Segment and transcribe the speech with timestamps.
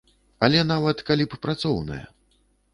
[0.47, 2.03] Але, нават, калі б працоўная.